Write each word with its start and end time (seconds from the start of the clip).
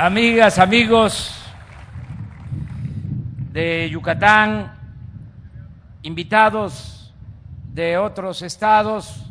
amigas, 0.00 0.58
amigos 0.58 1.38
de 3.52 3.90
Yucatán, 3.90 4.74
invitados 6.00 7.12
de 7.74 7.98
otros 7.98 8.40
estados, 8.40 9.26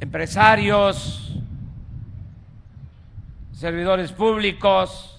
empresarios, 0.00 1.34
servidores 3.52 4.12
públicos, 4.12 5.18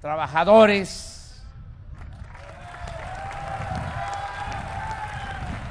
trabajadores. 0.00 1.44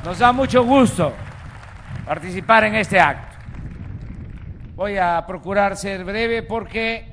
Nos 0.04 0.20
da 0.20 0.34
mucho 0.34 0.66
gusto 0.66 1.14
participar 2.06 2.66
en 2.66 2.76
este 2.76 3.00
acto. 3.00 3.25
Voy 4.76 4.98
a 4.98 5.24
procurar 5.26 5.78
ser 5.78 6.04
breve 6.04 6.44
porque 6.44 7.06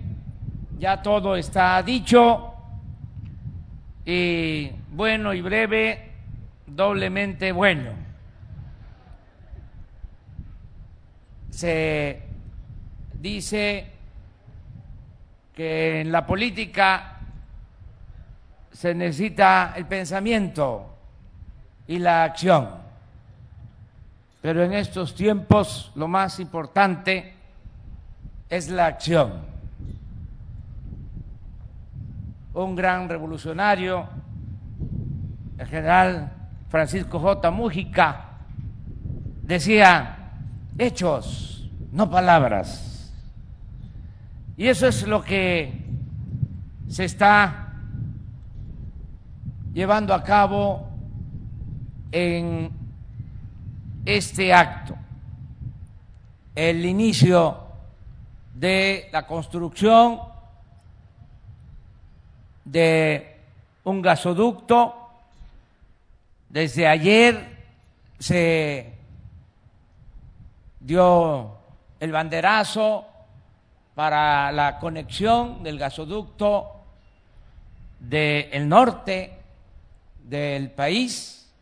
ya 0.80 1.00
todo 1.00 1.36
está 1.36 1.80
dicho 1.84 2.54
y 4.04 4.68
bueno 4.90 5.32
y 5.32 5.42
breve, 5.42 6.10
doblemente 6.66 7.52
bueno. 7.52 7.92
Se 11.50 12.22
dice 13.14 13.86
que 15.54 16.00
en 16.00 16.10
la 16.10 16.26
política 16.26 17.20
se 18.72 18.92
necesita 18.92 19.74
el 19.76 19.86
pensamiento 19.86 20.96
y 21.86 22.00
la 22.00 22.24
acción, 22.24 22.70
pero 24.40 24.64
en 24.64 24.72
estos 24.72 25.14
tiempos 25.14 25.92
lo 25.94 26.08
más 26.08 26.40
importante 26.40 27.40
es 28.52 28.68
la 28.68 28.84
acción. 28.84 29.32
Un 32.52 32.76
gran 32.76 33.08
revolucionario, 33.08 34.06
el 35.56 35.66
general 35.66 36.30
Francisco 36.68 37.18
J. 37.18 37.50
Mújica, 37.50 38.26
decía, 39.42 40.34
hechos, 40.76 41.70
no 41.92 42.10
palabras. 42.10 43.10
Y 44.58 44.66
eso 44.66 44.86
es 44.86 45.06
lo 45.06 45.22
que 45.22 45.86
se 46.88 47.06
está 47.06 47.72
llevando 49.72 50.12
a 50.12 50.22
cabo 50.22 50.90
en 52.10 52.70
este 54.04 54.52
acto. 54.52 54.94
El 56.54 56.84
inicio 56.84 57.61
de 58.62 59.08
la 59.10 59.26
construcción 59.26 60.20
de 62.64 63.40
un 63.82 64.00
gasoducto. 64.00 64.94
Desde 66.48 66.86
ayer 66.86 67.58
se 68.20 68.92
dio 70.78 71.56
el 71.98 72.12
banderazo 72.12 73.04
para 73.96 74.52
la 74.52 74.78
conexión 74.78 75.64
del 75.64 75.76
gasoducto 75.76 76.84
del 77.98 78.68
norte 78.68 79.40
del 80.22 80.70
país 80.70 81.52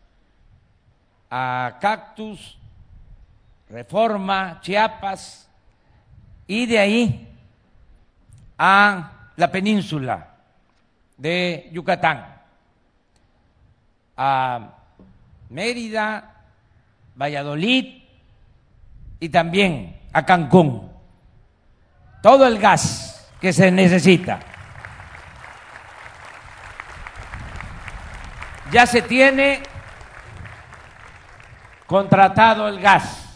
a 1.30 1.78
Cactus, 1.80 2.58
Reforma, 3.70 4.58
Chiapas, 4.60 5.49
y 6.50 6.66
de 6.66 6.80
ahí 6.80 7.28
a 8.58 9.12
la 9.36 9.52
península 9.52 10.34
de 11.16 11.70
Yucatán, 11.72 12.26
a 14.16 14.70
Mérida, 15.48 16.34
Valladolid 17.14 18.02
y 19.20 19.28
también 19.28 19.96
a 20.12 20.26
Cancún. 20.26 20.90
Todo 22.20 22.48
el 22.48 22.58
gas 22.58 23.30
que 23.40 23.52
se 23.52 23.70
necesita. 23.70 24.40
Ya 28.72 28.88
se 28.88 29.02
tiene 29.02 29.62
contratado 31.86 32.66
el 32.66 32.80
gas 32.80 33.29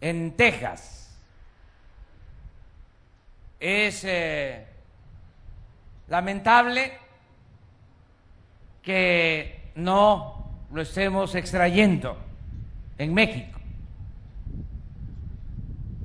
en 0.00 0.36
Texas. 0.36 1.16
Es 3.60 4.04
eh, 4.04 4.66
lamentable 6.08 6.92
que 8.82 9.72
no 9.74 10.50
lo 10.72 10.82
estemos 10.82 11.34
extrayendo 11.34 12.16
en 12.98 13.14
México. 13.14 13.58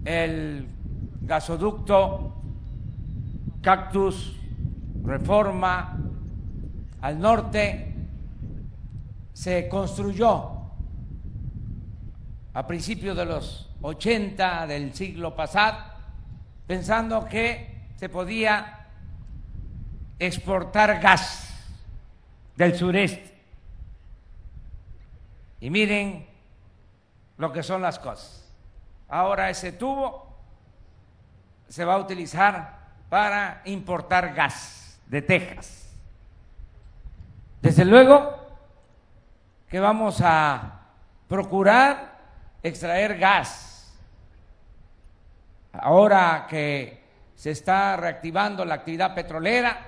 El 0.06 0.68
gasoducto 1.22 2.42
Cactus 3.62 4.36
Reforma 5.04 5.98
al 7.02 7.20
norte 7.20 7.94
se 9.34 9.68
construyó 9.68 10.52
a 12.54 12.68
principios 12.68 13.18
de 13.18 13.26
los 13.26 13.73
80 13.84 14.66
del 14.66 14.94
siglo 14.94 15.36
pasado, 15.36 15.78
pensando 16.66 17.26
que 17.26 17.92
se 17.98 18.08
podía 18.08 18.88
exportar 20.18 21.02
gas 21.02 21.54
del 22.56 22.76
sureste. 22.76 23.34
Y 25.60 25.70
miren 25.70 26.26
lo 27.38 27.52
que 27.52 27.62
son 27.62 27.82
las 27.82 28.00
cosas. 28.00 28.50
Ahora 29.10 29.50
ese 29.50 29.74
tubo 29.74 30.34
se 31.68 31.84
va 31.84 31.96
a 31.96 32.00
utilizar 32.00 32.80
para 33.10 33.62
importar 33.66 34.34
gas 34.34 34.98
de 35.08 35.22
Texas. 35.22 35.90
Desde 37.62 37.84
luego 37.84 38.40
que 39.68 39.80
vamos 39.80 40.22
a 40.22 40.80
procurar 41.28 42.18
extraer 42.62 43.18
gas 43.18 43.73
ahora 45.74 46.46
que 46.50 47.04
se 47.36 47.52
está 47.52 47.98
reactivando 47.98 48.64
la 48.64 48.76
actividad 48.76 49.14
petrolera, 49.14 49.86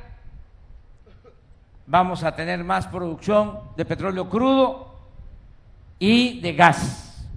vamos 1.88 2.23
a 2.23 2.35
tener 2.35 2.63
más 2.63 2.88
producción 2.88 3.59
de 3.78 3.85
petróleo 3.85 4.29
crudo 4.29 4.96
y 6.00 6.41
de 6.41 6.53
gas 6.53 7.28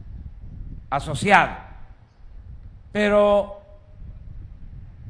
asociado. 0.90 1.56
Pero 2.90 3.60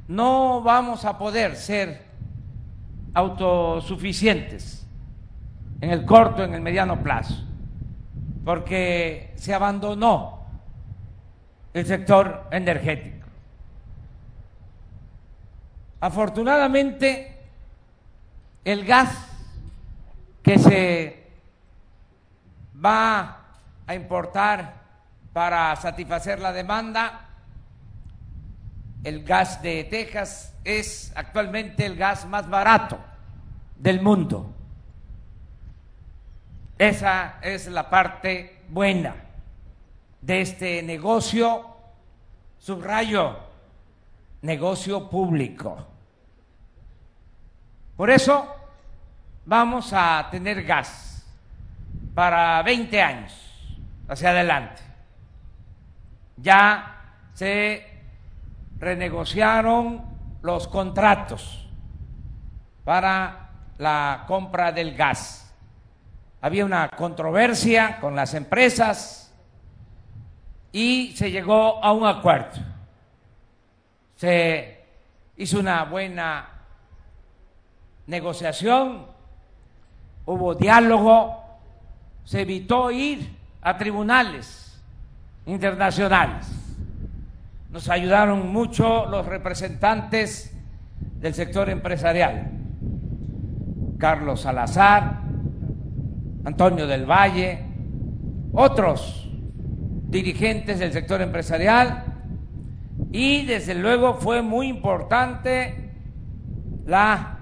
no 0.08 0.60
vamos 0.62 1.04
a 1.04 1.16
poder 1.16 1.54
ser 1.56 2.06
autosuficientes 3.14 4.86
en 5.80 5.90
el 5.90 6.04
corto, 6.04 6.42
en 6.42 6.54
el 6.54 6.60
mediano 6.60 7.02
plazo, 7.02 7.44
porque 8.44 9.32
se 9.36 9.54
abandonó 9.54 10.46
el 11.72 11.86
sector 11.86 12.48
energético. 12.50 13.17
Afortunadamente, 16.00 17.38
el 18.64 18.84
gas 18.84 19.10
que 20.42 20.58
se 20.58 21.26
va 22.84 23.38
a 23.86 23.94
importar 23.94 24.74
para 25.32 25.74
satisfacer 25.76 26.38
la 26.38 26.52
demanda, 26.52 27.26
el 29.02 29.24
gas 29.24 29.60
de 29.62 29.84
Texas 29.84 30.54
es 30.64 31.12
actualmente 31.14 31.86
el 31.86 31.96
gas 31.96 32.26
más 32.26 32.48
barato 32.48 32.98
del 33.76 34.00
mundo. 34.00 34.54
Esa 36.78 37.38
es 37.42 37.66
la 37.66 37.90
parte 37.90 38.62
buena 38.68 39.16
de 40.20 40.40
este 40.42 40.82
negocio, 40.82 41.64
subrayo, 42.58 43.47
negocio 44.42 45.08
público. 45.08 45.86
Por 47.96 48.10
eso 48.10 48.46
vamos 49.44 49.92
a 49.92 50.28
tener 50.30 50.62
gas 50.64 51.26
para 52.14 52.62
20 52.62 53.02
años 53.02 53.32
hacia 54.08 54.30
adelante. 54.30 54.82
Ya 56.36 57.14
se 57.34 57.86
renegociaron 58.78 60.04
los 60.42 60.68
contratos 60.68 61.68
para 62.84 63.50
la 63.78 64.24
compra 64.26 64.70
del 64.70 64.94
gas. 64.94 65.52
Había 66.40 66.64
una 66.64 66.88
controversia 66.90 67.98
con 68.00 68.14
las 68.14 68.34
empresas 68.34 69.34
y 70.70 71.14
se 71.16 71.32
llegó 71.32 71.82
a 71.82 71.92
un 71.92 72.06
acuerdo 72.06 72.67
se 74.18 74.80
hizo 75.36 75.60
una 75.60 75.84
buena 75.84 76.48
negociación, 78.08 79.06
hubo 80.26 80.56
diálogo, 80.56 81.40
se 82.24 82.40
evitó 82.40 82.90
ir 82.90 83.36
a 83.62 83.78
tribunales 83.78 84.82
internacionales. 85.46 86.50
Nos 87.70 87.88
ayudaron 87.88 88.52
mucho 88.52 89.06
los 89.06 89.24
representantes 89.24 90.52
del 91.20 91.34
sector 91.34 91.70
empresarial, 91.70 92.50
Carlos 93.98 94.40
Salazar, 94.40 95.20
Antonio 96.44 96.88
del 96.88 97.08
Valle, 97.08 97.64
otros 98.52 99.30
dirigentes 100.08 100.80
del 100.80 100.92
sector 100.92 101.22
empresarial 101.22 102.07
y 103.10 103.46
desde 103.46 103.74
luego 103.74 104.14
fue 104.14 104.42
muy 104.42 104.68
importante 104.68 105.92
la 106.86 107.38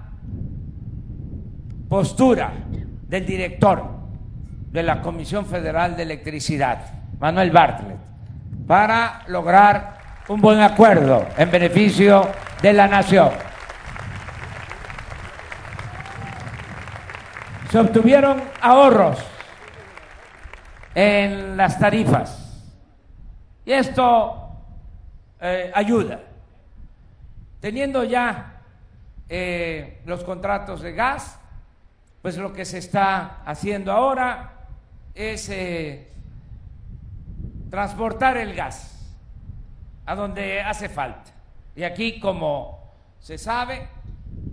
postura 1.89 2.53
del 3.07 3.25
director 3.25 3.83
de 4.71 4.83
la 4.83 5.01
Comisión 5.01 5.45
Federal 5.45 5.95
de 5.95 6.03
Electricidad, 6.03 6.79
Manuel 7.19 7.51
Bartlett, 7.51 7.97
para 8.67 9.21
lograr 9.27 9.97
un 10.27 10.41
buen 10.41 10.59
acuerdo 10.59 11.25
en 11.37 11.49
beneficio 11.49 12.27
de 12.61 12.73
la 12.73 12.87
nación. 12.87 13.29
Se 17.71 17.79
obtuvieron 17.79 18.41
ahorros 18.61 19.17
en 20.95 21.57
las 21.57 21.79
tarifas 21.79 22.63
y 23.65 23.71
esto 23.73 24.36
eh, 25.39 25.71
ayuda. 25.73 26.21
Teniendo 27.59 28.03
ya 28.03 28.61
eh, 29.29 30.01
los 30.05 30.23
contratos 30.23 30.81
de 30.81 30.93
gas, 30.93 31.39
pues 32.21 32.37
lo 32.37 32.53
que 32.53 32.65
se 32.65 32.79
está 32.79 33.41
haciendo 33.45 33.91
ahora 33.91 34.67
es 35.13 35.49
eh, 35.49 36.11
transportar 37.69 38.37
el 38.37 38.53
gas 38.53 39.15
a 40.05 40.15
donde 40.15 40.61
hace 40.61 40.89
falta. 40.89 41.31
Y 41.75 41.83
aquí, 41.83 42.19
como 42.19 42.93
se 43.19 43.37
sabe, 43.37 43.87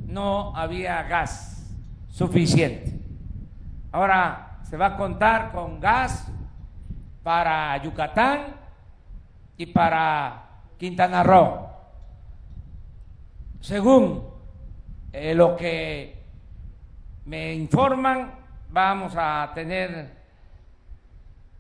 no 0.07 0.55
había 0.57 1.03
gas 1.05 1.73
suficiente. 2.11 2.93
Ahora 3.93 4.59
se 4.69 4.77
va 4.77 4.87
a 4.87 4.97
contar 4.97 5.53
con 5.53 5.81
gas 5.81 6.27
para 7.23 7.77
Yucatán 7.83 8.57
y 9.57 9.67
para 9.67 10.44
Quintana 10.79 11.23
Roo. 11.23 11.69
Según 13.61 14.29
eh, 15.13 15.35
lo 15.35 15.57
que 15.57 16.23
me 17.27 17.55
informan, 17.55 18.35
vamos 18.69 19.15
a 19.17 19.51
tener 19.55 20.11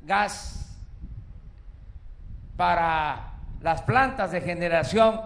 gas 0.03 0.77
para 2.57 3.33
las 3.61 3.83
plantas 3.83 4.33
de 4.33 4.41
generación 4.41 5.21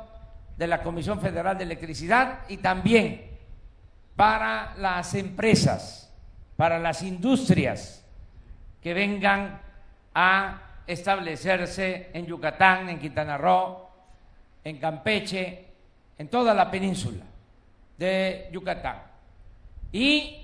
de 0.57 0.67
la 0.67 0.83
Comisión 0.83 1.21
Federal 1.21 1.57
de 1.57 1.65
Electricidad 1.65 2.41
y 2.49 2.59
también 2.59 3.29
para 4.15 4.75
las 4.77 5.15
empresas, 5.15 6.13
para 6.57 6.79
las 6.79 7.03
industrias 7.03 8.05
que 8.83 8.95
vengan 8.95 9.61
a 10.15 10.68
establecerse 10.89 12.09
en 12.15 12.27
Yucatán, 12.27 12.89
en 12.89 12.99
Quintana 12.99 13.37
Roo, 13.37 13.89
en 14.65 14.79
Campeche, 14.79 15.67
en 16.17 16.29
toda 16.29 16.55
la 16.55 16.71
península 16.71 17.25
de 17.97 18.49
Yucatán. 18.51 19.03
Y 19.93 20.39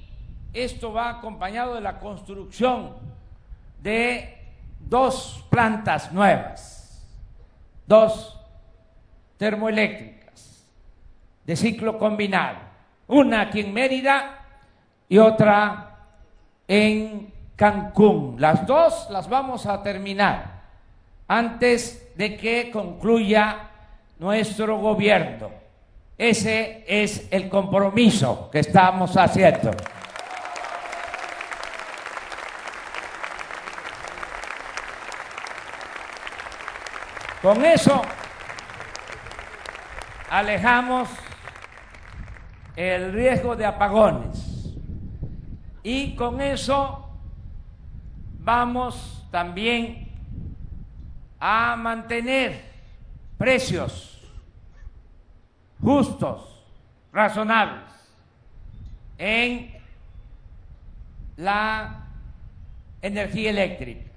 esto 0.53 0.93
va 0.93 1.09
acompañado 1.09 1.75
de 1.75 1.81
la 1.81 1.99
construcción 1.99 2.95
de 3.83 4.39
dos 4.79 5.45
plantas 5.51 6.13
nuevas, 6.13 7.05
dos 7.87 8.39
termoeléctricas 9.39 10.65
de 11.45 11.57
ciclo 11.57 11.99
combinado, 11.99 12.59
una 13.09 13.43
aquí 13.43 13.61
en 13.61 13.73
Mérida 13.73 14.45
y 15.09 15.19
otra 15.19 15.97
en 16.69 17.34
Cancún. 17.57 18.37
Las 18.39 18.67
dos 18.67 19.09
las 19.11 19.29
vamos 19.29 19.67
a 19.67 19.83
terminar 19.83 20.63
antes 21.29 22.13
de 22.17 22.37
que 22.37 22.71
concluya 22.71 23.71
nuestro 24.19 24.79
gobierno. 24.79 25.51
Ese 26.17 26.85
es 26.87 27.27
el 27.31 27.49
compromiso 27.49 28.49
que 28.51 28.61
estamos 28.61 29.17
haciendo. 29.17 29.71
Con 37.43 37.63
eso 37.65 38.01
alejamos 40.31 41.11
el 42.75 43.13
riesgo 43.13 43.55
de 43.55 43.67
apagones 43.67 44.75
y 45.83 46.17
con 46.17 46.41
eso 46.41 47.04
vamos 48.45 49.27
también 49.31 50.09
a 51.41 51.75
mantener 51.77 52.63
precios 53.39 54.21
justos, 55.83 56.63
razonables, 57.13 57.91
en 59.19 59.75
la 61.37 62.07
energía 63.03 63.51
eléctrica, 63.51 64.11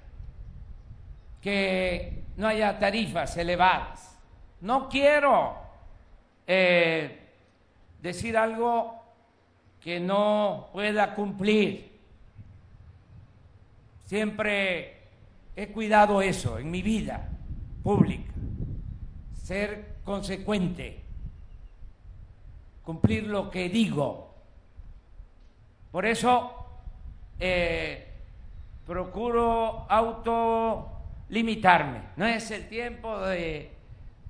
que 1.42 2.24
no 2.36 2.48
haya 2.48 2.78
tarifas 2.78 3.36
elevadas. 3.36 4.18
No 4.60 4.88
quiero 4.88 5.56
eh, 6.46 7.28
decir 8.00 8.36
algo 8.36 9.02
que 9.80 10.00
no 10.00 10.68
pueda 10.72 11.14
cumplir. 11.14 11.87
Siempre 14.08 14.96
he 15.54 15.68
cuidado 15.68 16.20
eso 16.22 16.58
en 16.58 16.70
mi 16.70 16.80
vida 16.80 17.28
pública, 17.82 18.32
ser 19.34 19.96
consecuente 20.02 21.02
cumplir 22.82 23.26
lo 23.26 23.50
que 23.50 23.68
digo. 23.68 24.34
Por 25.92 26.06
eso 26.06 26.54
eh, 27.38 28.08
procuro 28.86 29.84
autolimitarme. 29.90 32.00
No 32.16 32.24
es 32.24 32.50
el 32.50 32.66
tiempo 32.66 33.20
de 33.20 33.72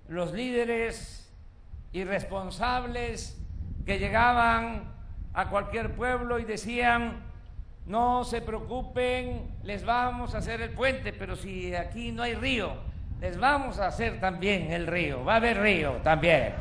los 0.09 0.33
líderes 0.33 1.33
irresponsables 1.93 3.41
que 3.87 4.01
llegaban 4.01 4.93
a 5.35 5.49
cualquier 5.49 5.95
pueblo 5.95 6.41
y 6.41 6.45
decían, 6.45 7.28
no 7.89 8.23
se 8.25 8.41
preocupen, 8.41 9.57
les 9.65 9.85
vamos 9.85 10.35
a 10.35 10.39
hacer 10.39 10.61
el 10.61 10.71
puente, 10.71 11.13
pero 11.13 11.35
si 11.35 11.75
aquí 11.75 12.13
no 12.13 12.23
hay 12.23 12.35
río, 12.35 12.73
les 13.21 13.39
vamos 13.39 13.81
a 13.81 13.89
hacer 13.89 14.21
también 14.21 14.71
el 14.71 14.87
río, 14.87 15.25
va 15.25 15.35
a 15.35 15.37
haber 15.37 15.61
río 15.61 15.93
también 16.05 16.53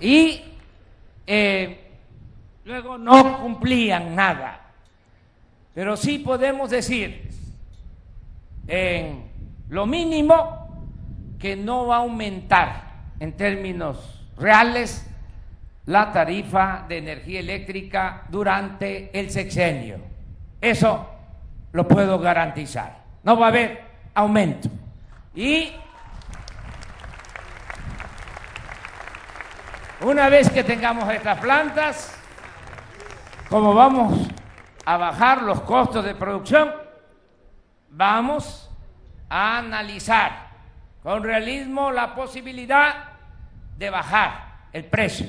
y 0.00 0.42
eh, 1.26 1.92
luego 2.64 2.98
no 2.98 3.40
cumplían 3.40 4.14
nada. 4.14 4.60
Pero 5.74 5.96
sí 5.96 6.18
podemos 6.18 6.70
decir 6.70 7.30
en 8.66 9.30
lo 9.68 9.86
mínimo 9.86 10.86
que 11.38 11.56
no 11.56 11.86
va 11.86 11.96
a 11.96 11.98
aumentar 12.00 12.82
en 13.18 13.32
términos 13.32 14.26
reales 14.36 15.08
la 15.86 16.10
tarifa 16.12 16.84
de 16.88 16.98
energía 16.98 17.40
eléctrica 17.40 18.22
durante 18.28 19.10
el 19.18 19.30
sexenio. 19.30 19.98
Eso 20.60 21.10
lo 21.72 21.86
puedo 21.86 22.18
garantizar. 22.18 23.04
No 23.22 23.38
va 23.38 23.46
a 23.46 23.48
haber 23.48 23.84
aumento. 24.14 24.68
Y 25.34 25.72
Una 30.00 30.28
vez 30.28 30.50
que 30.50 30.62
tengamos 30.62 31.08
estas 31.08 31.38
plantas, 31.40 32.14
como 33.48 33.72
vamos 33.72 34.28
a 34.84 34.98
bajar 34.98 35.40
los 35.42 35.62
costos 35.62 36.04
de 36.04 36.14
producción, 36.14 36.70
vamos 37.88 38.70
a 39.30 39.58
analizar 39.58 40.50
con 41.02 41.22
realismo 41.22 41.90
la 41.90 42.14
posibilidad 42.14 43.12
de 43.78 43.88
bajar 43.88 44.66
el 44.74 44.84
precio 44.84 45.28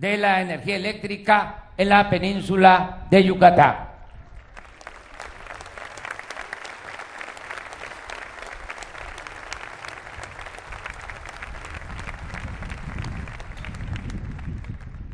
de 0.00 0.16
la 0.16 0.40
energía 0.40 0.76
eléctrica 0.76 1.64
en 1.76 1.90
la 1.90 2.08
península 2.08 3.06
de 3.10 3.22
Yucatán. 3.22 3.76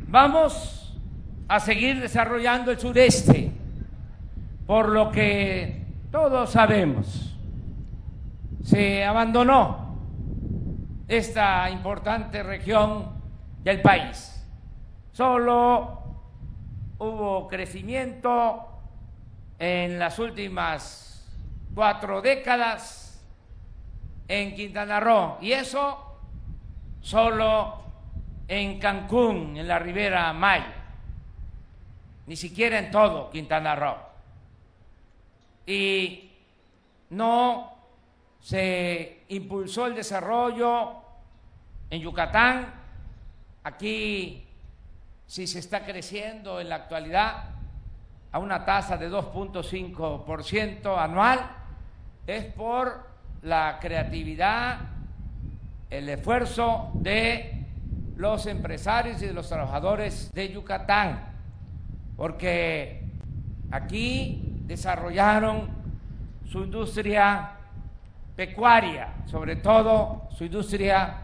Vamos 0.07 0.97
a 1.49 1.59
seguir 1.59 2.01
desarrollando 2.01 2.71
el 2.71 2.79
sureste, 2.79 3.51
por 4.67 4.91
lo 4.91 5.11
que 5.11 5.85
todos 6.13 6.51
sabemos, 6.51 7.37
se 8.63 9.05
abandonó 9.05 9.99
esta 11.09 11.69
importante 11.71 12.45
región 12.45 13.17
del 13.65 13.83
país. 13.83 14.36
Solo 15.17 15.99
hubo 16.99 17.49
crecimiento 17.49 18.69
en 19.59 19.99
las 19.99 20.19
últimas 20.19 21.27
cuatro 21.75 22.21
décadas 22.21 23.27
en 24.29 24.55
Quintana 24.55 25.01
Roo 25.01 25.39
y 25.41 25.53
eso 25.53 26.19
solo 27.01 27.81
en 28.47 28.79
Cancún, 28.79 29.57
en 29.57 29.67
la 29.67 29.79
Ribera 29.79 30.31
Maya, 30.35 30.85
ni 32.27 32.37
siquiera 32.37 32.79
en 32.79 32.91
todo 32.91 33.31
Quintana 33.31 33.75
Roo. 33.75 33.97
Y 35.65 36.31
no 37.09 37.73
se 38.39 39.25
impulsó 39.29 39.87
el 39.87 39.95
desarrollo 39.95 40.93
en 41.89 42.03
Yucatán, 42.03 42.75
aquí 43.65 44.43
si 45.27 45.47
se 45.47 45.59
está 45.59 45.85
creciendo 45.85 46.61
en 46.61 46.69
la 46.69 46.77
actualidad 46.77 47.51
a 48.33 48.39
una 48.39 48.65
tasa 48.65 48.97
de 48.97 49.11
2.5% 49.11 50.99
anual, 50.99 51.41
es 52.27 52.45
por 52.45 53.07
la 53.43 53.79
creatividad, 53.81 54.79
el 55.91 56.09
esfuerzo 56.09 56.91
de 56.95 57.65
los 58.17 58.47
empresarios 58.47 59.23
y 59.23 59.27
de 59.27 59.33
los 59.33 59.49
trabajadores 59.49 60.33
de 60.33 60.53
Yucatán, 60.53 61.33
porque 62.17 63.05
aquí 63.71 64.43
desarrollaron 64.67 65.69
su 66.45 66.65
industria 66.65 67.53
pecuaria, 68.35 69.15
sobre 69.27 69.57
todo 69.57 70.29
su 70.31 70.45
industria 70.45 71.23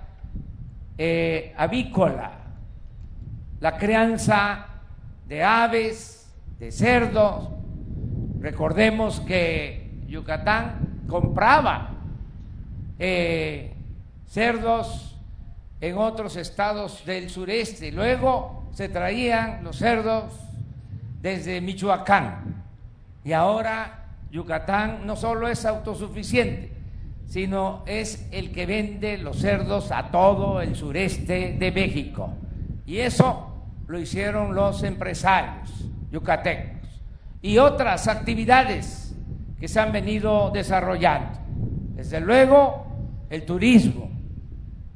eh, 0.96 1.52
avícola, 1.56 2.41
la 3.62 3.78
crianza 3.78 4.66
de 5.28 5.40
aves, 5.44 6.28
de 6.58 6.72
cerdos. 6.72 7.48
Recordemos 8.40 9.20
que 9.20 10.02
Yucatán 10.08 11.04
compraba 11.06 11.90
eh, 12.98 13.72
cerdos 14.26 15.16
en 15.80 15.96
otros 15.96 16.34
estados 16.34 17.06
del 17.06 17.30
sureste. 17.30 17.92
Luego 17.92 18.64
se 18.72 18.88
traían 18.88 19.62
los 19.62 19.76
cerdos 19.76 20.34
desde 21.20 21.60
Michoacán. 21.60 22.64
Y 23.24 23.32
ahora 23.32 24.06
Yucatán 24.32 25.06
no 25.06 25.14
solo 25.14 25.46
es 25.46 25.64
autosuficiente, 25.64 26.72
sino 27.28 27.84
es 27.86 28.26
el 28.32 28.50
que 28.50 28.66
vende 28.66 29.18
los 29.18 29.36
cerdos 29.36 29.92
a 29.92 30.10
todo 30.10 30.60
el 30.60 30.74
sureste 30.74 31.56
de 31.56 31.70
México. 31.70 32.34
Y 32.84 32.98
eso 32.98 33.50
lo 33.86 33.98
hicieron 33.98 34.54
los 34.54 34.82
empresarios 34.82 35.90
yucatecos 36.10 36.88
y 37.40 37.58
otras 37.58 38.08
actividades 38.08 39.14
que 39.58 39.68
se 39.68 39.80
han 39.80 39.92
venido 39.92 40.50
desarrollando. 40.50 41.38
Desde 41.94 42.20
luego, 42.20 42.86
el 43.30 43.44
turismo, 43.44 44.10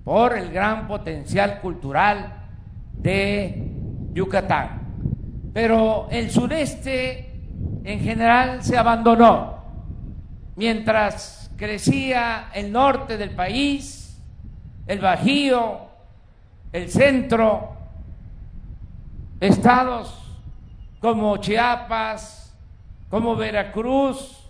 por 0.05 0.37
el 0.37 0.50
gran 0.52 0.87
potencial 0.87 1.61
cultural 1.61 2.49
de 2.93 3.71
Yucatán. 4.12 4.83
Pero 5.52 6.09
el 6.11 6.31
sureste 6.31 7.43
en 7.85 8.00
general 8.00 8.62
se 8.62 8.76
abandonó, 8.76 9.64
mientras 10.57 11.50
crecía 11.57 12.50
el 12.55 12.71
norte 12.73 13.16
del 13.16 13.31
país, 13.31 14.21
el 14.87 15.00
Bajío, 15.00 15.88
el 16.73 16.90
centro, 16.90 17.75
estados 19.40 20.23
como 21.00 21.37
Chiapas, 21.37 22.55
como 23.11 23.37
Veracruz, 23.37 24.43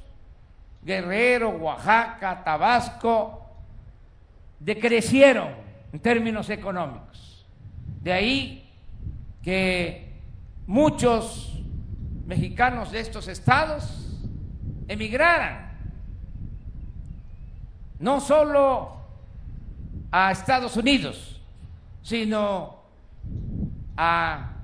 Guerrero, 0.82 1.50
Oaxaca, 1.50 2.42
Tabasco, 2.44 3.44
decrecieron 4.60 5.48
en 5.92 6.00
términos 6.00 6.48
económicos. 6.50 7.46
De 8.02 8.12
ahí 8.12 8.72
que 9.42 10.20
muchos 10.66 11.60
mexicanos 12.26 12.92
de 12.92 13.00
estos 13.00 13.28
estados 13.28 14.18
emigraran, 14.88 15.72
no 17.98 18.20
solo 18.20 18.96
a 20.10 20.30
Estados 20.30 20.76
Unidos, 20.76 21.40
sino 22.02 22.76
a 23.96 24.55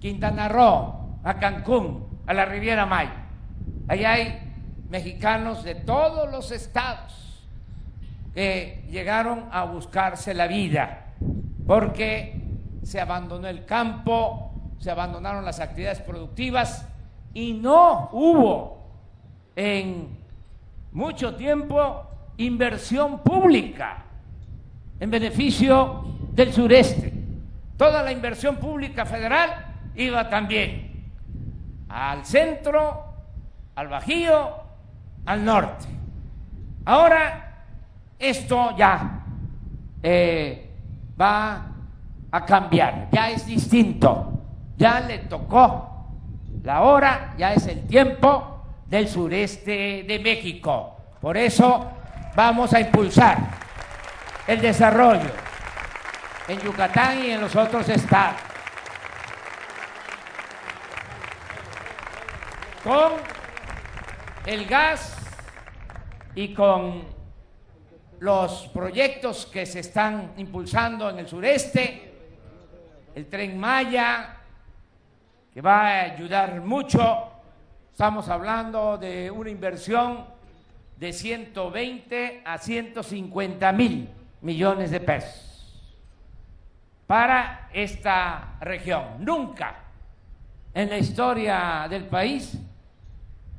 Quintana 0.00 0.48
Roo, 0.48 1.18
a 1.24 1.38
Cancún, 1.38 2.22
a 2.26 2.34
la 2.34 2.44
Riviera 2.44 2.86
Maya. 2.86 3.26
Ahí 3.88 4.04
hay 4.04 4.52
mexicanos 4.88 5.64
de 5.64 5.74
todos 5.74 6.30
los 6.30 6.50
estados 6.50 7.46
que 8.34 8.84
llegaron 8.90 9.48
a 9.50 9.64
buscarse 9.64 10.34
la 10.34 10.46
vida 10.46 11.06
porque 11.66 12.40
se 12.82 13.00
abandonó 13.00 13.48
el 13.48 13.64
campo, 13.64 14.52
se 14.78 14.90
abandonaron 14.90 15.44
las 15.44 15.60
actividades 15.60 16.00
productivas 16.00 16.86
y 17.34 17.54
no 17.54 18.08
hubo 18.12 18.78
en 19.56 20.16
mucho 20.92 21.34
tiempo 21.34 22.06
inversión 22.36 23.18
pública 23.18 24.04
en 25.00 25.10
beneficio 25.10 26.04
del 26.32 26.52
sureste. 26.52 27.12
Toda 27.76 28.02
la 28.02 28.12
inversión 28.12 28.56
pública 28.56 29.04
federal 29.04 29.67
iba 29.98 30.28
también 30.28 31.12
al 31.88 32.24
centro, 32.24 33.04
al 33.74 33.88
Bajío, 33.88 34.56
al 35.26 35.44
norte. 35.44 35.86
Ahora 36.84 37.64
esto 38.18 38.76
ya 38.76 39.24
eh, 40.02 40.70
va 41.20 41.66
a 42.30 42.44
cambiar, 42.44 43.08
ya 43.10 43.30
es 43.30 43.46
distinto, 43.46 44.40
ya 44.76 45.00
le 45.00 45.18
tocó 45.18 46.06
la 46.62 46.82
hora, 46.82 47.34
ya 47.36 47.52
es 47.52 47.66
el 47.66 47.86
tiempo 47.86 48.62
del 48.86 49.08
sureste 49.08 50.04
de 50.06 50.18
México. 50.18 50.96
Por 51.20 51.36
eso 51.36 51.90
vamos 52.36 52.72
a 52.72 52.80
impulsar 52.80 53.38
el 54.46 54.60
desarrollo 54.60 55.30
en 56.46 56.60
Yucatán 56.60 57.24
y 57.24 57.30
en 57.30 57.40
los 57.40 57.54
otros 57.56 57.88
estados. 57.88 58.47
Con 62.88 63.12
el 64.46 64.64
gas 64.64 65.14
y 66.34 66.54
con 66.54 67.04
los 68.20 68.66
proyectos 68.68 69.44
que 69.44 69.66
se 69.66 69.80
están 69.80 70.32
impulsando 70.38 71.10
en 71.10 71.18
el 71.18 71.28
sureste, 71.28 72.14
el 73.14 73.26
tren 73.26 73.60
Maya, 73.60 74.38
que 75.52 75.60
va 75.60 75.82
a 75.82 76.00
ayudar 76.00 76.62
mucho. 76.62 77.30
Estamos 77.92 78.26
hablando 78.30 78.96
de 78.96 79.30
una 79.30 79.50
inversión 79.50 80.24
de 80.96 81.12
120 81.12 82.40
a 82.42 82.56
150 82.56 83.70
mil 83.72 84.08
millones 84.40 84.90
de 84.90 85.00
pesos 85.00 85.84
para 87.06 87.68
esta 87.70 88.56
región. 88.62 89.04
Nunca 89.18 89.76
en 90.72 90.88
la 90.88 90.96
historia 90.96 91.86
del 91.90 92.04
país 92.04 92.58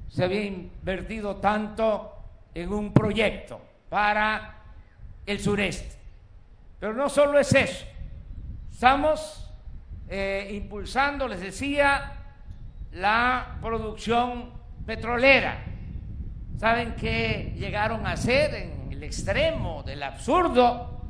se 0.10 0.24
había 0.24 0.44
invertido 0.44 1.36
tanto 1.38 2.16
en 2.54 2.74
un 2.74 2.94
proyecto 2.94 3.62
para 3.90 4.56
el 5.26 5.40
sureste. 5.40 5.98
Pero 6.80 6.94
no 6.94 7.10
solo 7.10 7.40
es 7.40 7.54
eso, 7.54 7.86
estamos 8.72 9.52
eh, 10.08 10.50
impulsando, 10.54 11.28
les 11.28 11.42
decía, 11.42 12.14
la 12.94 13.58
producción 13.62 14.52
petrolera. 14.86 15.66
¿Saben 16.58 16.96
qué 16.96 17.54
llegaron 17.58 18.06
a 18.08 18.14
hacer 18.14 18.54
en 18.56 18.92
el 18.92 19.04
extremo 19.04 19.84
del 19.84 20.02
absurdo? 20.04 21.04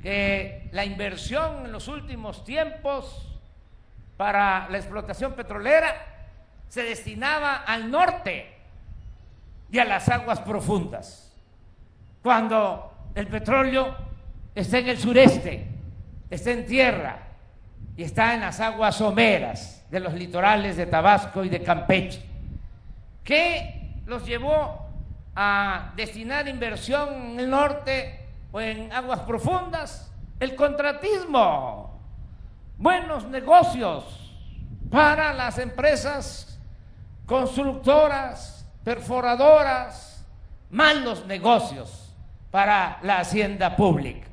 Que 0.00 0.68
la 0.72 0.84
inversión 0.84 1.66
en 1.66 1.72
los 1.72 1.86
últimos 1.86 2.44
tiempos 2.44 3.40
para 4.16 4.68
la 4.68 4.78
explotación 4.78 5.34
petrolera 5.34 6.11
se 6.72 6.84
destinaba 6.84 7.56
al 7.56 7.90
norte 7.90 8.50
y 9.70 9.78
a 9.78 9.84
las 9.84 10.08
aguas 10.08 10.40
profundas, 10.40 11.30
cuando 12.22 13.10
el 13.14 13.26
petróleo 13.26 13.94
está 14.54 14.78
en 14.78 14.88
el 14.88 14.96
sureste, 14.96 15.66
está 16.30 16.50
en 16.50 16.64
tierra, 16.64 17.18
y 17.94 18.04
está 18.04 18.32
en 18.32 18.40
las 18.40 18.58
aguas 18.58 18.96
someras 18.96 19.84
de 19.90 20.00
los 20.00 20.14
litorales 20.14 20.78
de 20.78 20.86
Tabasco 20.86 21.44
y 21.44 21.50
de 21.50 21.62
Campeche. 21.62 22.22
¿Qué 23.22 23.96
los 24.06 24.24
llevó 24.24 24.88
a 25.36 25.92
destinar 25.94 26.48
inversión 26.48 27.32
en 27.32 27.40
el 27.40 27.50
norte 27.50 28.28
o 28.50 28.62
en 28.62 28.90
aguas 28.94 29.20
profundas? 29.20 30.10
El 30.40 30.56
contratismo, 30.56 32.00
buenos 32.78 33.26
negocios 33.26 34.32
para 34.90 35.34
las 35.34 35.58
empresas 35.58 36.48
constructoras, 37.32 38.68
perforadoras, 38.84 40.22
malos 40.68 41.24
negocios 41.24 42.14
para 42.50 42.98
la 43.02 43.20
hacienda 43.20 43.74
pública. 43.74 44.26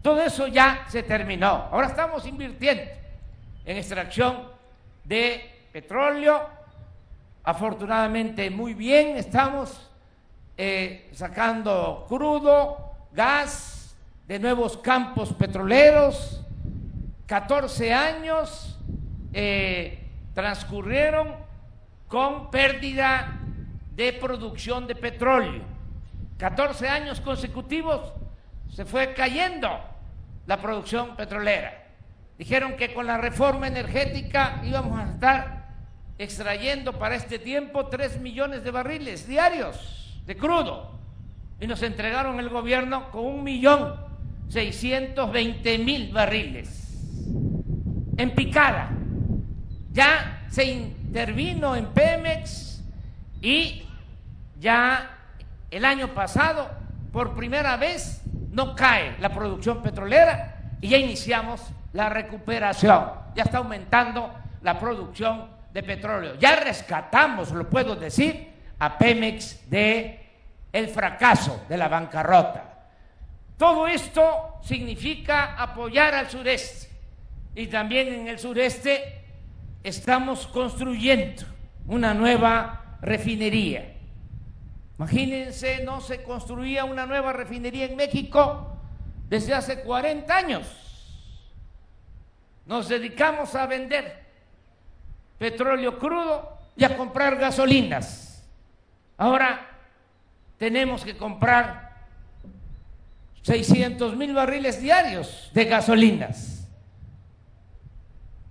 Todo 0.00 0.22
eso 0.22 0.46
ya 0.46 0.86
se 0.88 1.02
terminó. 1.02 1.68
Ahora 1.70 1.88
estamos 1.88 2.24
invirtiendo 2.24 2.84
en 3.66 3.76
extracción 3.76 4.48
de 5.04 5.66
petróleo. 5.70 6.48
Afortunadamente 7.44 8.48
muy 8.48 8.72
bien, 8.72 9.18
estamos 9.18 9.90
eh, 10.56 11.10
sacando 11.12 12.06
crudo, 12.08 12.94
gas 13.12 13.94
de 14.26 14.38
nuevos 14.38 14.78
campos 14.78 15.34
petroleros. 15.34 16.42
14 17.26 17.92
años 17.92 18.78
eh, 19.34 20.08
transcurrieron 20.32 21.49
con 22.10 22.50
pérdida 22.50 23.38
de 23.94 24.12
producción 24.12 24.88
de 24.88 24.96
petróleo. 24.96 25.62
14 26.38 26.88
años 26.88 27.20
consecutivos 27.20 28.12
se 28.68 28.84
fue 28.84 29.14
cayendo 29.14 29.68
la 30.46 30.60
producción 30.60 31.14
petrolera. 31.14 31.86
Dijeron 32.36 32.76
que 32.76 32.92
con 32.92 33.06
la 33.06 33.16
reforma 33.16 33.68
energética 33.68 34.60
íbamos 34.64 34.98
a 34.98 35.12
estar 35.12 35.68
extrayendo 36.18 36.98
para 36.98 37.14
este 37.14 37.38
tiempo 37.38 37.86
3 37.86 38.20
millones 38.20 38.64
de 38.64 38.72
barriles 38.72 39.28
diarios 39.28 40.20
de 40.26 40.36
crudo. 40.36 40.98
Y 41.60 41.68
nos 41.68 41.80
entregaron 41.84 42.40
el 42.40 42.48
gobierno 42.48 43.10
con 43.12 43.24
un 43.24 43.44
millón 43.44 43.94
620 44.48 45.78
mil 45.78 46.12
barriles 46.12 47.06
en 48.16 48.34
picada. 48.34 48.90
Ya 49.92 50.46
se 50.48 50.64
intervino 51.10 51.74
en 51.74 51.86
Pemex 51.86 52.80
y 53.42 53.82
ya 54.60 55.10
el 55.68 55.84
año 55.84 56.14
pasado, 56.14 56.70
por 57.12 57.34
primera 57.34 57.76
vez, 57.76 58.22
no 58.52 58.76
cae 58.76 59.16
la 59.18 59.30
producción 59.30 59.82
petrolera 59.82 60.76
y 60.80 60.90
ya 60.90 60.98
iniciamos 60.98 61.62
la 61.94 62.10
recuperación. 62.10 63.10
Ya 63.34 63.42
está 63.42 63.58
aumentando 63.58 64.32
la 64.62 64.78
producción 64.78 65.48
de 65.72 65.82
petróleo. 65.82 66.36
Ya 66.36 66.54
rescatamos, 66.54 67.50
lo 67.50 67.68
puedo 67.68 67.96
decir, 67.96 68.48
a 68.78 68.96
Pemex 68.96 69.68
de 69.68 70.30
el 70.72 70.86
fracaso 70.86 71.64
de 71.68 71.76
la 71.76 71.88
bancarrota. 71.88 72.86
Todo 73.58 73.88
esto 73.88 74.60
significa 74.62 75.60
apoyar 75.60 76.14
al 76.14 76.30
sureste 76.30 76.88
y 77.56 77.66
también 77.66 78.14
en 78.14 78.28
el 78.28 78.38
sureste 78.38 79.19
estamos 79.82 80.46
construyendo 80.46 81.42
una 81.86 82.14
nueva 82.14 82.98
refinería 83.00 84.00
Imagínense, 85.00 85.82
no 85.82 86.02
se 86.02 86.22
construía 86.22 86.84
una 86.84 87.06
nueva 87.06 87.32
refinería 87.32 87.86
en 87.86 87.96
México 87.96 88.76
desde 89.30 89.54
hace 89.54 89.80
40 89.80 90.36
años. 90.36 90.66
Nos 92.66 92.86
dedicamos 92.86 93.54
a 93.54 93.64
vender 93.64 94.26
petróleo 95.38 95.98
crudo 95.98 96.58
y 96.76 96.84
a 96.84 96.98
comprar 96.98 97.36
gasolinas. 97.36 98.46
Ahora 99.16 99.70
tenemos 100.58 101.02
que 101.02 101.16
comprar 101.16 102.04
600 103.40 104.14
mil 104.18 104.34
barriles 104.34 104.82
diarios 104.82 105.50
de 105.54 105.64
gasolinas. 105.64 106.59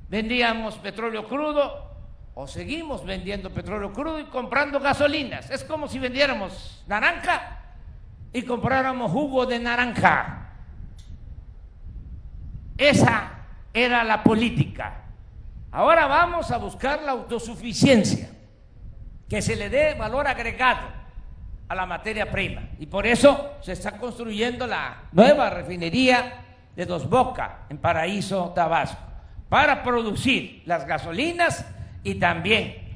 Vendíamos 0.10 0.76
petróleo 0.76 1.28
crudo 1.28 1.88
o 2.34 2.48
seguimos 2.48 3.06
vendiendo 3.06 3.52
petróleo 3.52 3.93
crudo 3.93 4.19
y 4.19 4.26
comprando 4.26 4.80
gasolinas. 4.80 5.50
Es 5.52 5.63
como 5.63 5.88
si 5.88 6.00
vendiéramos 6.00 6.84
naranja 6.88 7.60
y 8.34 8.41
compráramos 8.41 9.12
jugo 9.12 9.45
de 9.45 9.60
naranja. 9.60 10.50
Esa 12.78 13.32
era 13.74 14.04
la 14.04 14.24
política. 14.24 15.04
Ahora 15.72 16.08
vamos 16.08 16.50
a 16.50 16.58
buscar 16.58 17.04
la 17.04 17.12
autosuficiencia, 17.12 18.30
que 19.28 19.41
se 19.41 19.56
le 19.56 19.69
dé 19.69 19.93
valor 19.93 20.28
agregado 20.28 20.88
a 21.67 21.76
la 21.76 21.86
materia 21.86 22.32
prima. 22.32 22.69
Y 22.80 22.88
por 22.88 23.06
eso 23.06 23.58
se 23.62 23.74
está 23.74 23.98
construyendo 23.98 24.65
la 24.65 25.04
nueva 25.12 25.52
refinería 25.52 26.45
de 26.76 26.86
Dos 26.86 27.08
Boca 27.08 27.65
en 27.69 27.78
Paraíso, 27.78 28.52
Tabasco, 28.56 29.09
para 29.50 29.84
producir 29.84 30.62
las 30.66 30.86
gasolinas 30.86 31.66
y 32.04 32.16
también 32.16 32.90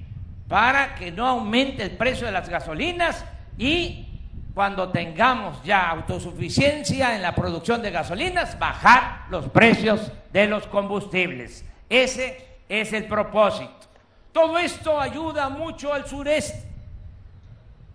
para 0.47 0.95
que 0.95 1.11
no 1.11 1.27
aumente 1.27 1.83
el 1.83 1.91
precio 1.91 2.27
de 2.27 2.31
las 2.31 2.47
gasolinas 2.47 3.25
y 3.57 4.07
cuando 4.53 4.89
tengamos 4.89 5.63
ya 5.63 5.89
autosuficiencia 5.89 7.15
en 7.15 7.23
la 7.23 7.33
producción 7.33 7.81
de 7.81 7.89
gasolinas, 7.89 8.59
bajar 8.59 9.25
los 9.31 9.49
precios 9.49 10.11
de 10.31 10.45
los 10.45 10.67
combustibles. 10.67 11.65
Ese 11.89 12.59
es 12.69 12.93
el 12.93 13.05
propósito. 13.05 13.73
Todo 14.31 14.59
esto 14.59 14.99
ayuda 14.99 15.49
mucho 15.49 15.91
al 15.91 16.05
sureste. 16.05 16.67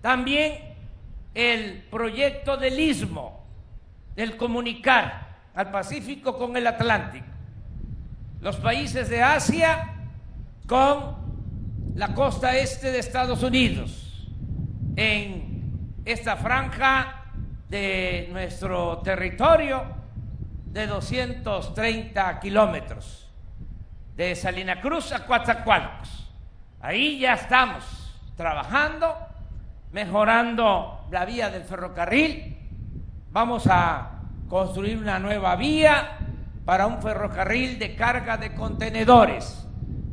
También 0.02 0.74
el 1.34 1.84
proyecto 1.90 2.56
del 2.56 2.78
istmo, 2.80 3.44
del 4.16 4.36
comunicar 4.36 5.28
al 5.54 5.70
Pacífico 5.70 6.36
con 6.36 6.56
el 6.56 6.66
Atlántico. 6.66 7.26
Los 8.40 8.56
países 8.56 9.08
de 9.08 9.20
Asia 9.20 9.94
con 10.68 11.16
la 11.96 12.14
costa 12.14 12.56
este 12.56 12.92
de 12.92 13.00
Estados 13.00 13.42
Unidos, 13.42 14.28
en 14.94 15.98
esta 16.04 16.36
franja 16.36 17.24
de 17.68 18.28
nuestro 18.30 18.98
territorio 18.98 19.82
de 20.66 20.86
230 20.86 22.38
kilómetros, 22.38 23.28
de 24.14 24.36
Salina 24.36 24.80
Cruz 24.80 25.10
a 25.10 25.26
Coatzacoalcos. 25.26 26.32
Ahí 26.80 27.18
ya 27.18 27.34
estamos 27.34 27.84
trabajando, 28.36 29.16
mejorando 29.90 31.08
la 31.10 31.24
vía 31.24 31.50
del 31.50 31.64
ferrocarril. 31.64 32.56
Vamos 33.32 33.66
a 33.68 34.20
construir 34.48 34.96
una 34.96 35.18
nueva 35.18 35.56
vía 35.56 36.18
para 36.68 36.86
un 36.86 37.00
ferrocarril 37.00 37.78
de 37.78 37.96
carga 37.96 38.36
de 38.36 38.52
contenedores. 38.52 39.66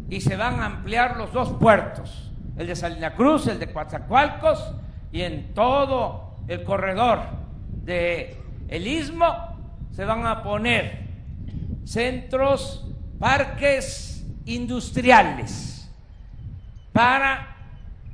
Y 0.09 0.21
se 0.21 0.37
van 0.37 0.61
a 0.61 0.67
ampliar 0.67 1.17
los 1.17 1.33
dos 1.33 1.51
puertos, 1.59 2.31
el 2.55 2.67
de 2.67 2.77
Salina 2.77 3.13
Cruz, 3.13 3.47
el 3.47 3.59
de 3.59 3.73
Coatzacoalcos 3.73 4.73
y 5.11 5.23
en 5.23 5.53
todo 5.53 6.37
el 6.47 6.63
corredor 6.63 7.23
de 7.83 8.37
el 8.69 8.87
istmo 8.87 9.35
se 9.91 10.05
van 10.05 10.25
a 10.25 10.43
poner 10.43 10.99
centros, 11.83 12.89
parques 13.19 14.25
industriales 14.45 15.91
para 16.93 17.57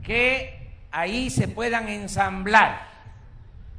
que 0.01 0.79
ahí 0.91 1.29
se 1.29 1.47
puedan 1.47 1.89
ensamblar 1.89 2.87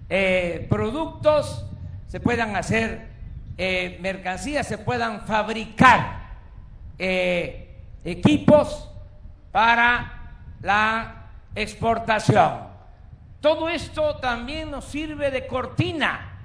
eh, 0.08 0.68
productos, 0.70 1.66
se 2.06 2.20
puedan 2.20 2.54
hacer 2.54 3.10
eh, 3.58 3.98
mercancías, 4.00 4.66
se 4.66 4.78
puedan 4.78 5.26
fabricar 5.26 6.22
eh, 6.98 7.76
equipos 8.04 8.88
para 9.50 10.32
la 10.60 11.26
exportación. 11.54 12.68
Todo 13.40 13.68
esto 13.68 14.16
también 14.16 14.70
nos 14.70 14.84
sirve 14.84 15.30
de 15.30 15.46
cortina 15.46 16.38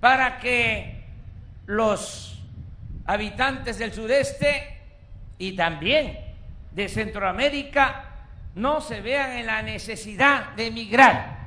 para 0.00 0.38
que 0.38 1.04
los 1.66 2.42
habitantes 3.06 3.78
del 3.78 3.92
sureste 3.92 4.80
y 5.38 5.56
también 5.56 6.18
de 6.72 6.88
Centroamérica 6.88 8.10
no 8.54 8.80
se 8.80 9.00
vean 9.00 9.32
en 9.32 9.46
la 9.46 9.62
necesidad 9.62 10.50
de 10.54 10.66
emigrar, 10.66 11.38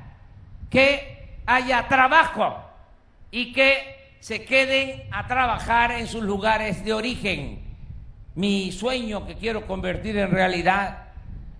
que 0.70 1.38
haya 1.46 1.88
trabajo 1.88 2.64
y 3.32 3.54
que 3.54 3.97
se 4.28 4.44
queden 4.44 5.04
a 5.10 5.26
trabajar 5.26 5.94
en 5.94 6.06
sus 6.06 6.22
lugares 6.22 6.84
de 6.84 6.92
origen. 6.92 7.62
Mi 8.36 8.74
sueño 8.74 9.26
que 9.26 9.36
quiero 9.36 9.66
convertir 9.66 10.18
en 10.18 10.32
realidad 10.32 10.98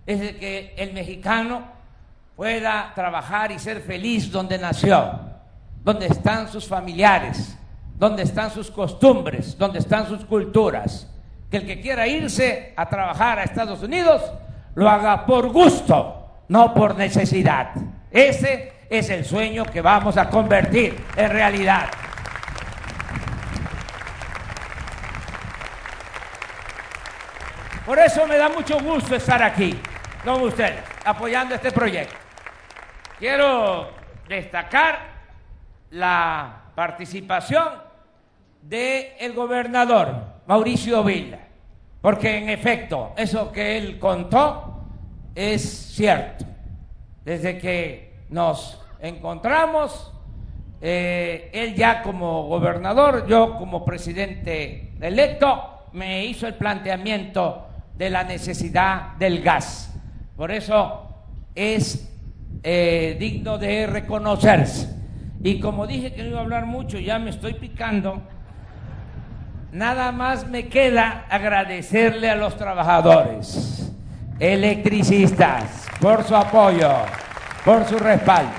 es 0.04 0.36
que 0.36 0.74
el 0.76 0.92
mexicano 0.92 1.62
pueda 2.36 2.92
trabajar 2.94 3.52
y 3.52 3.58
ser 3.58 3.80
feliz 3.80 4.30
donde 4.30 4.58
nació, 4.58 5.18
donde 5.82 6.08
están 6.08 6.46
sus 6.46 6.68
familiares, 6.68 7.56
donde 7.96 8.24
están 8.24 8.50
sus 8.50 8.70
costumbres, 8.70 9.56
donde 9.56 9.78
están 9.78 10.06
sus 10.06 10.26
culturas. 10.26 11.10
que 11.50 11.56
el 11.56 11.66
que 11.66 11.80
quiera 11.80 12.06
irse 12.06 12.74
a 12.76 12.86
trabajar 12.86 13.38
a 13.38 13.44
Estados 13.44 13.82
Unidos 13.82 14.20
lo 14.74 14.90
haga 14.90 15.24
por 15.24 15.48
gusto, 15.48 16.42
no 16.48 16.74
por 16.74 16.96
necesidad. 16.96 17.70
Ese 18.10 18.74
es 18.90 19.08
el 19.08 19.24
sueño 19.24 19.64
que 19.64 19.80
vamos 19.80 20.18
a 20.18 20.28
convertir 20.28 21.02
en 21.16 21.30
realidad. 21.30 21.88
Por 27.88 27.98
eso 27.98 28.26
me 28.26 28.36
da 28.36 28.50
mucho 28.50 28.78
gusto 28.80 29.16
estar 29.16 29.42
aquí 29.42 29.74
con 30.22 30.42
ustedes, 30.42 30.82
apoyando 31.06 31.54
este 31.54 31.72
proyecto. 31.72 32.14
Quiero 33.18 33.88
destacar 34.28 34.98
la 35.92 36.64
participación 36.74 37.66
del 38.60 39.32
gobernador 39.32 40.16
Mauricio 40.46 41.02
Vila, 41.02 41.38
porque 42.02 42.36
en 42.36 42.50
efecto, 42.50 43.14
eso 43.16 43.50
que 43.50 43.78
él 43.78 43.98
contó 43.98 44.84
es 45.34 45.62
cierto. 45.62 46.44
Desde 47.24 47.56
que 47.56 48.18
nos 48.28 48.82
encontramos, 49.00 50.12
eh, 50.82 51.48
él 51.54 51.74
ya 51.74 52.02
como 52.02 52.48
gobernador, 52.48 53.26
yo 53.26 53.56
como 53.56 53.82
presidente 53.82 54.92
electo, 55.00 55.86
me 55.94 56.26
hizo 56.26 56.46
el 56.46 56.52
planteamiento 56.52 57.67
de 57.98 58.10
la 58.10 58.22
necesidad 58.22 59.16
del 59.18 59.42
gas. 59.42 59.92
Por 60.36 60.52
eso 60.52 61.08
es 61.54 62.08
eh, 62.62 63.16
digno 63.18 63.58
de 63.58 63.88
reconocerse. 63.88 64.96
Y 65.42 65.58
como 65.60 65.86
dije 65.86 66.14
que 66.14 66.22
no 66.22 66.30
iba 66.30 66.38
a 66.38 66.42
hablar 66.42 66.66
mucho, 66.66 66.98
ya 66.98 67.18
me 67.18 67.30
estoy 67.30 67.54
picando, 67.54 68.22
nada 69.72 70.12
más 70.12 70.48
me 70.48 70.68
queda 70.68 71.26
agradecerle 71.28 72.30
a 72.30 72.36
los 72.36 72.56
trabajadores, 72.56 73.92
electricistas, 74.38 75.86
por 76.00 76.24
su 76.24 76.36
apoyo, 76.36 76.90
por 77.64 77.84
su 77.84 77.98
respaldo. 77.98 78.52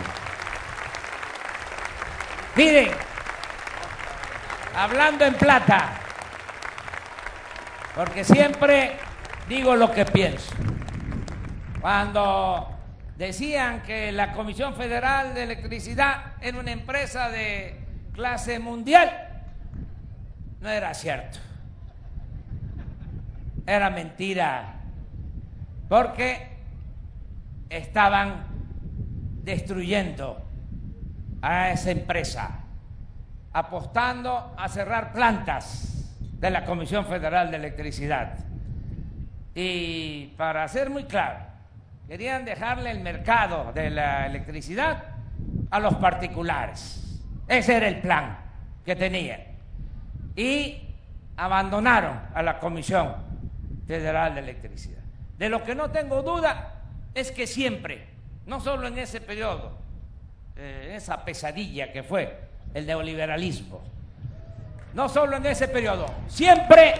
Miren, 2.55 2.89
hablando 4.75 5.25
en 5.25 5.33
plata, 5.35 5.93
porque 7.95 8.23
siempre 8.23 8.97
digo 9.49 9.75
lo 9.75 9.91
que 9.91 10.05
pienso. 10.05 10.53
Cuando 11.81 12.69
decían 13.17 13.81
que 13.81 14.11
la 14.11 14.31
Comisión 14.31 14.75
Federal 14.75 15.33
de 15.33 15.43
Electricidad 15.43 16.33
era 16.39 16.59
una 16.59 16.71
empresa 16.71 17.29
de 17.29 17.83
clase 18.13 18.59
mundial, 18.59 19.41
no 20.61 20.69
era 20.69 20.93
cierto. 20.93 21.39
Era 23.65 23.89
mentira, 23.89 24.81
porque 25.89 26.57
estaban 27.69 28.45
destruyendo 29.43 30.45
a 31.41 31.71
esa 31.71 31.91
empresa, 31.91 32.59
apostando 33.51 34.53
a 34.57 34.69
cerrar 34.69 35.11
plantas 35.11 36.15
de 36.33 36.51
la 36.51 36.65
Comisión 36.65 37.05
Federal 37.05 37.49
de 37.49 37.57
Electricidad 37.57 38.48
y 39.61 40.27
para 40.37 40.65
ser 40.69 40.89
muy 40.89 41.03
claro, 41.03 41.39
querían 42.07 42.45
dejarle 42.45 42.91
el 42.91 43.01
mercado 43.01 43.73
de 43.73 43.89
la 43.89 44.25
electricidad 44.25 45.03
a 45.69 45.81
los 45.81 45.95
particulares. 45.95 47.21
Ese 47.45 47.75
era 47.75 47.89
el 47.89 47.99
plan 47.99 48.37
que 48.85 48.95
tenían. 48.95 49.41
Y 50.33 50.81
abandonaron 51.35 52.21
a 52.33 52.41
la 52.41 52.57
Comisión 52.57 53.13
Federal 53.85 54.33
de 54.35 54.39
Electricidad. 54.39 55.01
De 55.37 55.49
lo 55.49 55.61
que 55.65 55.75
no 55.75 55.91
tengo 55.91 56.21
duda 56.21 56.75
es 57.13 57.29
que 57.33 57.45
siempre, 57.45 58.07
no 58.45 58.61
solo 58.61 58.87
en 58.87 58.97
ese 58.97 59.19
periodo, 59.19 59.77
eh, 60.55 60.93
esa 60.95 61.25
pesadilla 61.25 61.91
que 61.91 62.03
fue 62.03 62.47
el 62.73 62.87
neoliberalismo, 62.87 63.81
no 64.93 65.09
solo 65.09 65.35
en 65.35 65.47
ese 65.47 65.67
periodo, 65.67 66.05
siempre 66.29 66.93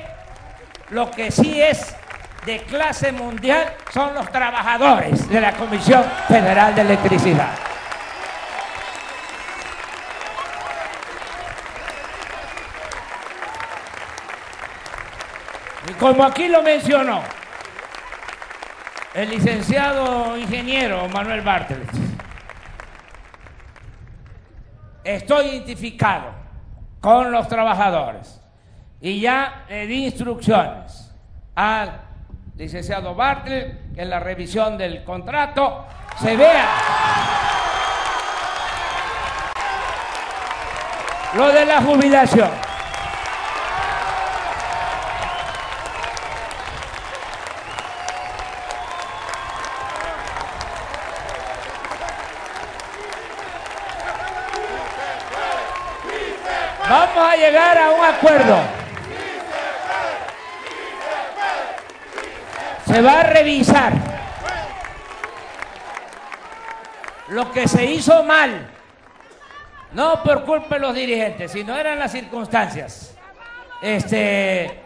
lo 0.90 1.10
que 1.10 1.32
sí 1.32 1.62
es 1.62 1.96
de 2.46 2.62
clase 2.64 3.12
mundial 3.12 3.76
son 3.92 4.14
los 4.14 4.30
trabajadores 4.32 5.28
de 5.30 5.42
la 5.42 5.54
Comisión 5.54 6.04
Federal 6.28 6.74
de 6.74 6.82
Electricidad. 6.82 7.52
Y 15.90 15.94
como 15.94 16.24
aquí 16.24 16.48
lo 16.48 16.62
mencionó 16.62 17.22
el 19.14 19.30
licenciado 19.30 20.38
ingeniero 20.38 21.08
Manuel 21.10 21.42
Bartlett, 21.42 21.90
estoy 25.04 25.48
identificado 25.48 26.32
con 27.00 27.32
los 27.32 27.48
trabajadores 27.48 28.40
y 29.02 29.20
ya 29.20 29.66
le 29.70 29.88
di 29.88 30.06
instrucciones 30.06 31.12
al 31.56 32.09
licenciado 32.60 33.16
Bartlett, 33.16 33.96
que 33.96 34.02
en 34.02 34.10
la 34.10 34.20
revisión 34.20 34.78
del 34.78 35.06
contrato 35.06 35.86
se 36.22 36.36
vea 36.36 36.68
lo 41.36 41.54
de 41.54 41.66
la 41.66 41.82
jubilación. 41.82 42.50
Vamos 56.90 57.18
a 57.18 57.36
llegar 57.38 57.78
a 57.78 57.92
un 57.92 58.04
acuerdo. 58.04 58.79
Va 63.02 63.22
a 63.22 63.24
revisar 63.24 63.94
lo 67.30 67.52
que 67.52 67.68
se 67.68 67.86
hizo 67.86 68.24
mal, 68.24 68.68
no 69.94 70.24
por 70.24 70.46
culpa 70.46 70.76
de 70.76 70.82
los 70.82 70.96
dirigentes, 70.96 71.52
sino 71.52 71.76
eran 71.76 72.00
las 72.00 72.12
circunstancias. 72.12 73.16
Este, 73.82 74.82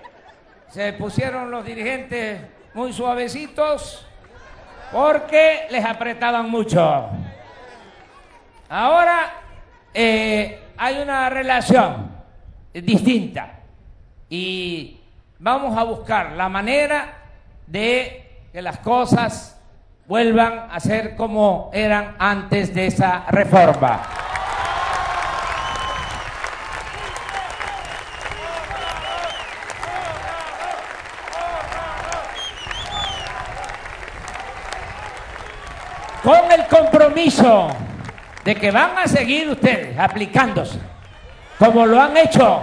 se 0.70 0.94
pusieron 0.94 1.50
los 1.50 1.66
dirigentes 1.66 2.42
muy 2.74 2.94
suavecitos 2.94 4.06
porque 4.92 5.68
les 5.70 5.84
apretaban 5.84 6.50
mucho. 6.50 7.10
Ahora 8.70 9.34
eh, 9.94 10.60
hay 10.78 11.00
una 11.00 11.30
relación 11.30 12.12
distinta 12.74 13.60
y 14.30 15.00
vamos 15.40 15.78
a 15.78 15.84
buscar 15.84 16.32
la 16.34 16.50
manera 16.50 17.23
de 17.74 18.50
que 18.52 18.62
las 18.62 18.78
cosas 18.78 19.60
vuelvan 20.06 20.68
a 20.72 20.80
ser 20.80 21.16
como 21.16 21.72
eran 21.74 22.16
antes 22.20 22.72
de 22.72 22.86
esa 22.86 23.26
reforma. 23.30 24.00
Con 36.22 36.52
el 36.52 36.68
compromiso 36.68 37.70
de 38.46 38.54
que 38.54 38.70
van 38.70 39.00
a 39.00 39.08
seguir 39.08 39.50
ustedes 39.50 39.98
aplicándose, 39.98 40.78
como 41.58 41.88
lo 41.88 42.00
han 42.00 42.16
hecho 42.18 42.62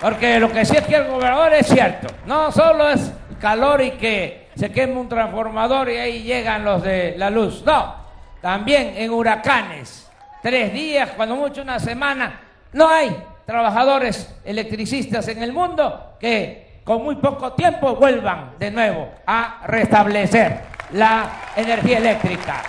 porque 0.00 0.40
lo 0.40 0.50
que 0.50 0.64
sí 0.64 0.76
es 0.76 0.86
que 0.86 0.96
el 0.96 1.08
gobernador 1.08 1.52
es 1.52 1.66
cierto, 1.66 2.08
no 2.24 2.50
solo 2.50 2.88
es 2.88 3.12
calor 3.40 3.82
y 3.82 3.92
que 3.92 4.50
se 4.54 4.70
queme 4.70 4.94
un 5.00 5.08
transformador 5.08 5.90
y 5.90 5.96
ahí 5.96 6.22
llegan 6.22 6.64
los 6.64 6.82
de 6.82 7.14
la 7.16 7.30
luz, 7.30 7.64
no, 7.64 7.94
también 8.40 8.94
en 8.96 9.10
huracanes, 9.10 10.08
tres 10.42 10.72
días, 10.72 11.10
cuando 11.16 11.34
mucho 11.34 11.62
una 11.62 11.80
semana, 11.80 12.40
no 12.72 12.88
hay 12.88 13.16
trabajadores 13.46 14.32
electricistas 14.44 15.26
en 15.28 15.42
el 15.42 15.52
mundo 15.52 16.16
que 16.20 16.80
con 16.84 17.02
muy 17.02 17.16
poco 17.16 17.52
tiempo 17.54 17.96
vuelvan 17.96 18.52
de 18.58 18.70
nuevo 18.70 19.10
a 19.26 19.60
restablecer 19.66 20.60
la 20.92 21.30
energía 21.56 21.98
eléctrica. 21.98 22.62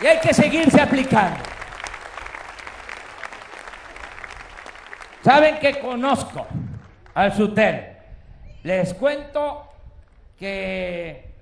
Y 0.00 0.06
hay 0.06 0.18
que 0.20 0.32
seguirse 0.32 0.80
aplicando. 0.80 1.57
Saben 5.22 5.58
que 5.58 5.78
conozco 5.80 6.46
al 7.14 7.32
SUTEL. 7.32 7.96
Les 8.62 8.94
cuento 8.94 9.68
que 10.38 11.34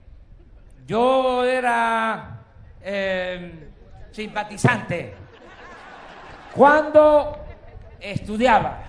yo 0.86 1.44
era 1.44 2.38
em, 2.82 3.68
simpatizante 4.12 5.14
Cuando 6.54 7.44
estudiaba 8.00 8.84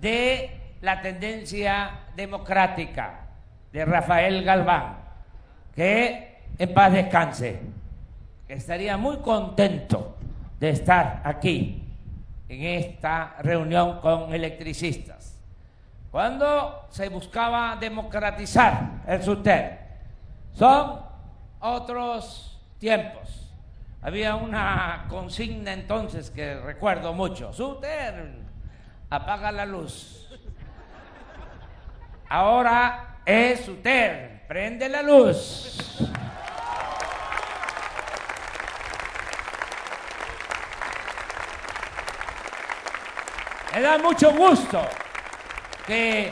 de 0.00 0.76
la 0.80 1.02
tendencia 1.02 1.90
democrática 2.16 3.20
de 3.70 3.84
Rafael 3.84 4.44
Galván, 4.44 4.96
que 5.74 6.38
en 6.56 6.72
paz 6.72 6.92
descanse, 6.92 7.60
estaría 8.48 8.96
muy 8.96 9.18
contento 9.18 10.16
de 10.58 10.70
estar 10.70 11.20
aquí 11.24 11.83
en 12.48 12.62
esta 12.62 13.36
reunión 13.40 14.00
con 14.00 14.32
electricistas. 14.34 15.38
Cuando 16.10 16.86
se 16.90 17.08
buscaba 17.08 17.76
democratizar 17.76 19.02
el 19.06 19.22
SUTER, 19.22 19.78
son 20.52 21.00
otros 21.60 22.60
tiempos. 22.78 23.50
Había 24.00 24.36
una 24.36 25.06
consigna 25.08 25.72
entonces 25.72 26.30
que 26.30 26.54
recuerdo 26.60 27.12
mucho, 27.14 27.52
SUTER, 27.52 28.32
apaga 29.10 29.50
la 29.50 29.64
luz. 29.64 30.28
Ahora 32.28 33.18
es 33.24 33.64
SUTER, 33.64 34.44
prende 34.46 34.88
la 34.88 35.02
luz. 35.02 35.78
Me 43.74 43.80
da 43.80 43.98
mucho 43.98 44.30
gusto 44.30 44.80
que 45.84 46.30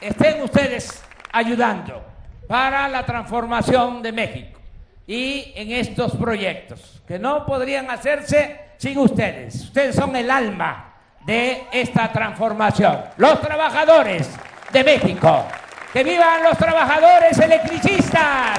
estén 0.00 0.42
ustedes 0.42 1.00
ayudando 1.30 2.04
para 2.48 2.88
la 2.88 3.06
transformación 3.06 4.02
de 4.02 4.10
México 4.10 4.60
y 5.06 5.52
en 5.54 5.70
estos 5.70 6.16
proyectos 6.16 7.02
que 7.06 7.20
no 7.20 7.46
podrían 7.46 7.88
hacerse 7.88 8.72
sin 8.78 8.98
ustedes. 8.98 9.54
Ustedes 9.66 9.94
son 9.94 10.16
el 10.16 10.28
alma 10.28 10.92
de 11.24 11.68
esta 11.70 12.10
transformación. 12.10 13.00
Los 13.16 13.40
trabajadores 13.40 14.28
de 14.72 14.82
México. 14.82 15.44
Que 15.92 16.02
vivan 16.02 16.42
los 16.42 16.58
trabajadores 16.58 17.38
electricistas. 17.38 18.58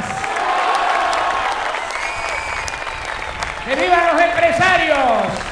Que 3.66 3.76
vivan 3.76 4.14
los 4.14 4.22
empresarios. 4.22 5.51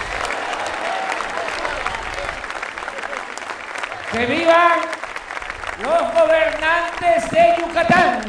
Que 4.19 4.25
vivan 4.25 4.79
los 5.82 6.13
gobernantes 6.13 7.32
de 7.32 7.55
Yucatán. 7.58 8.19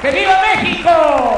¡Que 0.00 0.10
viva 0.12 0.40
México! 0.42 1.36